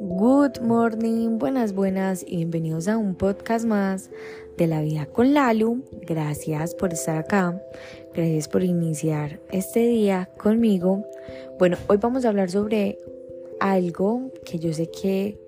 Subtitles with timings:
[0.00, 4.10] Good morning, buenas, buenas y bienvenidos a un podcast más
[4.56, 5.84] de la vida con Lalu.
[6.02, 7.62] Gracias por estar acá,
[8.12, 11.04] gracias por iniciar este día conmigo.
[11.60, 12.98] Bueno, hoy vamos a hablar sobre
[13.60, 15.38] algo que yo sé que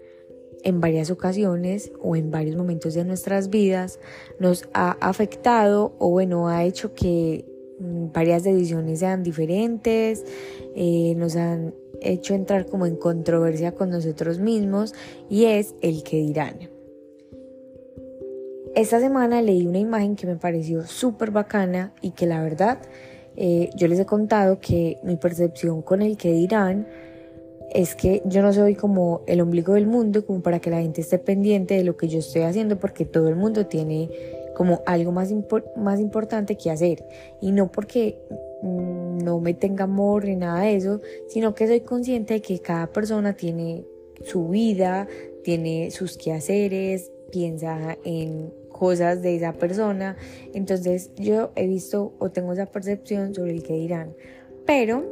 [0.63, 3.99] en varias ocasiones o en varios momentos de nuestras vidas
[4.39, 7.50] nos ha afectado o bueno, ha hecho que
[7.81, 10.25] varias decisiones sean diferentes,
[10.75, 14.95] eh, nos han hecho entrar como en controversia con nosotros mismos
[15.29, 16.71] y es el que dirán.
[18.75, 22.79] Esta semana leí una imagen que me pareció súper bacana y que la verdad
[23.37, 26.87] eh, yo les he contado que mi percepción con el que dirán
[27.73, 31.01] es que yo no soy como el ombligo del mundo como para que la gente
[31.01, 34.11] esté pendiente de lo que yo estoy haciendo porque todo el mundo tiene
[34.61, 35.33] como algo más,
[35.75, 37.03] más importante que hacer
[37.41, 38.19] y no porque
[38.63, 42.59] Mm, no me tenga amor ni nada de eso, sino que soy consciente de que
[42.59, 43.85] cada persona tiene
[44.25, 45.09] su vida,
[45.43, 50.17] tiene sus quehaceres, piensa en cosas de esa persona.
[50.53, 54.15] Entonces yo he visto o tengo esa percepción sobre el que dirán.
[54.67, 55.05] Pero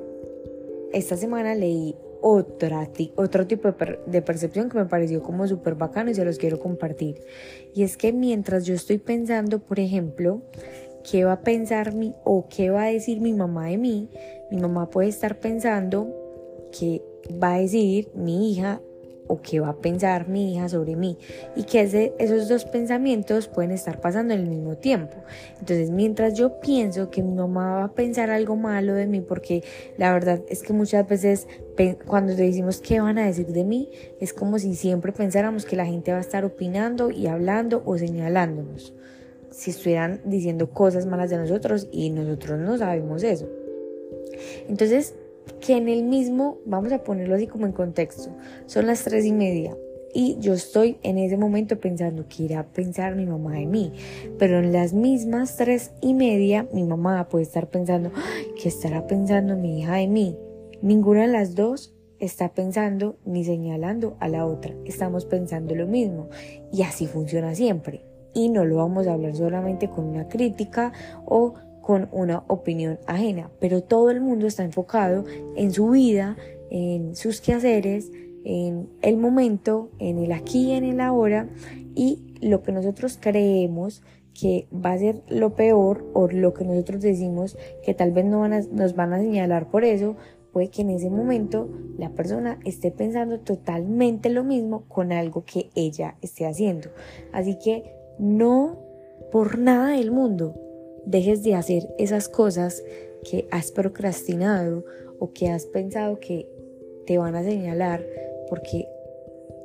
[0.92, 3.72] esta semana leí otra, otro tipo
[4.06, 7.20] de, percepción que me pareció como súper bacano y se los quiero compartir.
[7.74, 10.42] Y es que mientras yo estoy pensando, por ejemplo,
[11.08, 14.08] qué va a pensar mi o qué va a decir mi mamá de mí,
[14.50, 16.08] mi mamá puede estar pensando
[16.78, 17.02] qué
[17.42, 18.80] va a decir mi hija
[19.28, 21.16] o qué va a pensar mi hija sobre mí
[21.54, 21.82] y que
[22.18, 25.16] esos dos pensamientos pueden estar pasando en el mismo tiempo.
[25.60, 29.62] Entonces, mientras yo pienso que mi mamá va a pensar algo malo de mí, porque
[29.96, 31.46] la verdad es que muchas veces
[32.06, 35.86] cuando decimos qué van a decir de mí, es como si siempre pensáramos que la
[35.86, 38.94] gente va a estar opinando y hablando o señalándonos
[39.50, 43.48] si estuvieran diciendo cosas malas de nosotros y nosotros no sabemos eso.
[44.68, 45.14] Entonces,
[45.60, 48.30] que en el mismo, vamos a ponerlo así como en contexto,
[48.66, 49.76] son las tres y media
[50.14, 53.92] y yo estoy en ese momento pensando que irá a pensar mi mamá de mí,
[54.38, 58.10] pero en las mismas tres y media mi mamá puede estar pensando
[58.60, 60.36] que estará pensando mi hija de mí.
[60.80, 66.28] Ninguna de las dos está pensando ni señalando a la otra, estamos pensando lo mismo
[66.72, 68.02] y así funciona siempre
[68.34, 70.92] y no lo vamos a hablar solamente con una crítica
[71.24, 71.54] o
[71.88, 75.24] con una opinión ajena, pero todo el mundo está enfocado
[75.56, 76.36] en su vida,
[76.68, 78.12] en sus quehaceres,
[78.44, 81.48] en el momento, en el aquí y en el ahora
[81.94, 84.02] y lo que nosotros creemos
[84.38, 88.40] que va a ser lo peor o lo que nosotros decimos que tal vez no
[88.40, 90.14] van nos van a señalar por eso,
[90.52, 95.70] puede que en ese momento la persona esté pensando totalmente lo mismo con algo que
[95.74, 96.90] ella esté haciendo.
[97.32, 98.76] Así que no
[99.32, 100.67] por nada del mundo
[101.04, 102.82] dejes de hacer esas cosas
[103.28, 104.84] que has procrastinado
[105.18, 106.48] o que has pensado que
[107.06, 108.04] te van a señalar
[108.48, 108.86] porque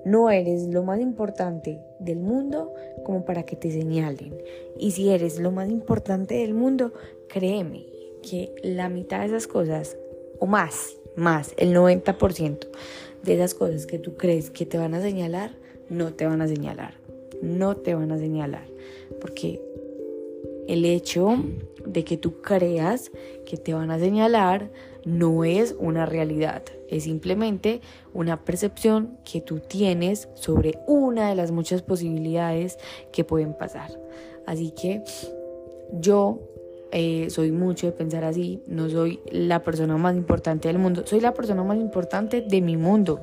[0.05, 2.73] no eres lo más importante del mundo
[3.05, 4.35] como para que te señalen.
[4.77, 6.93] Y si eres lo más importante del mundo,
[7.27, 7.85] créeme
[8.21, 9.97] que la mitad de esas cosas,
[10.39, 12.67] o más, más, el 90%
[13.23, 15.51] de esas cosas que tú crees que te van a señalar,
[15.89, 17.03] no te van a señalar
[17.43, 18.65] no te van a señalar.
[19.21, 19.61] Porque
[20.67, 21.37] el hecho
[21.85, 23.11] de que tú creas
[23.45, 24.69] que te van a señalar
[25.05, 27.81] no es una realidad, es simplemente
[28.13, 32.77] una percepción que tú tienes sobre una de las muchas posibilidades
[33.11, 33.91] que pueden pasar.
[34.45, 35.03] Así que
[35.99, 36.39] yo
[36.91, 41.19] eh, soy mucho de pensar así, no soy la persona más importante del mundo, soy
[41.19, 43.19] la persona más importante de mi mundo,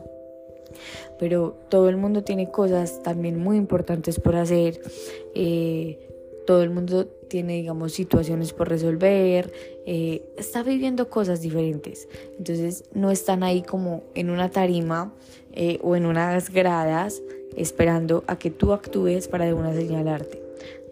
[1.18, 4.80] pero todo el mundo tiene cosas también muy importantes por hacer,
[5.34, 5.98] eh,
[6.46, 9.50] todo el mundo tiene, digamos, situaciones por resolver,
[9.86, 12.08] eh, está viviendo cosas diferentes.
[12.36, 15.14] Entonces no están ahí como en una tarima
[15.52, 17.22] eh, o en unas gradas
[17.56, 20.42] esperando a que tú actúes para de una señalarte.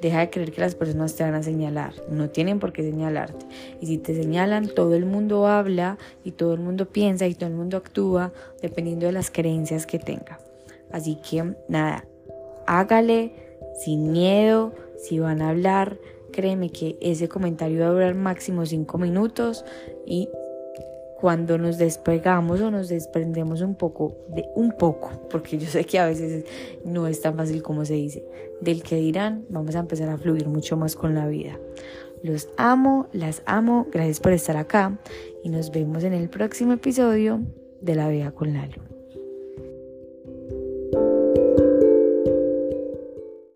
[0.00, 3.44] Deja de creer que las personas te van a señalar, no tienen por qué señalarte.
[3.80, 7.50] Y si te señalan, todo el mundo habla y todo el mundo piensa y todo
[7.50, 8.32] el mundo actúa
[8.62, 10.38] dependiendo de las creencias que tenga.
[10.92, 12.04] Así que nada,
[12.66, 13.32] hágale
[13.84, 15.98] sin miedo, si van a hablar,
[16.32, 19.64] créeme que ese comentario va a durar máximo cinco minutos
[20.06, 20.28] y
[21.20, 25.98] cuando nos despegamos o nos desprendemos un poco, de un poco, porque yo sé que
[25.98, 26.44] a veces
[26.84, 28.24] no es tan fácil como se dice,
[28.60, 31.58] del que dirán, vamos a empezar a fluir mucho más con la vida.
[32.22, 34.98] Los amo, las amo, gracias por estar acá
[35.42, 37.40] y nos vemos en el próximo episodio
[37.80, 38.97] de La Vida con Lalo.